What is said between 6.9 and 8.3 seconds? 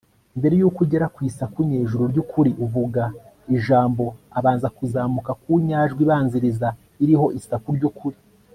iriho isaku ry'ukuri